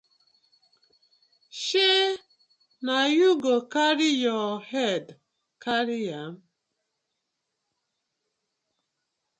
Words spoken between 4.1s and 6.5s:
yu head carry am.